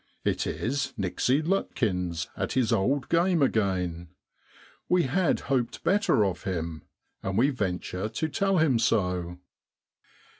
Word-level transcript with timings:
It 0.25 0.47
is 0.47 0.93
Nixey 0.97 1.43
Lutkins 1.43 2.25
at 2.35 2.53
his 2.53 2.71
old 2.73 3.07
game 3.07 3.43
again. 3.43 4.07
We 4.89 5.03
had 5.03 5.41
hoped 5.41 5.83
better 5.83 6.25
of 6.25 6.41
him, 6.41 6.81
and 7.21 7.37
we 7.37 7.51
ven 7.51 7.77
ture 7.77 8.09
to 8.09 8.27
tell 8.27 8.57
him 8.57 8.79
so. 8.79 9.37